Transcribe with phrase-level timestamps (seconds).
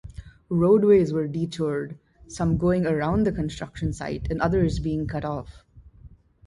[0.49, 5.63] Roadways were detoured, some going around the construction site and others being cut off.